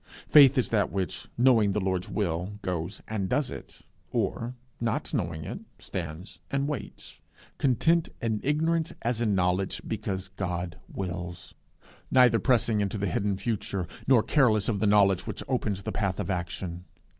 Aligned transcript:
Faith 0.27 0.57
is 0.57 0.69
that 0.69 0.91
which, 0.91 1.27
knowing 1.37 1.73
the 1.73 1.79
Lord's 1.79 2.09
will, 2.09 2.57
goes 2.63 3.03
and 3.07 3.29
does 3.29 3.51
it; 3.51 3.81
or, 4.11 4.55
not 4.79 5.13
knowing 5.13 5.43
it, 5.45 5.59
stands 5.77 6.39
and 6.49 6.67
waits, 6.67 7.19
content 7.59 8.09
in 8.19 8.41
ignorance 8.43 8.93
as 9.03 9.21
in 9.21 9.35
knowledge, 9.35 9.79
because 9.87 10.29
God 10.29 10.79
wills; 10.91 11.53
neither 12.09 12.39
pressing 12.39 12.81
into 12.81 12.97
the 12.97 13.05
hidden 13.05 13.37
future, 13.37 13.85
nor 14.07 14.23
careless 14.23 14.67
of 14.67 14.79
the 14.79 14.87
knowledge 14.87 15.27
which 15.27 15.43
opens 15.47 15.83
the 15.83 15.91
path 15.91 16.19
of 16.19 16.31
action. 16.31 16.85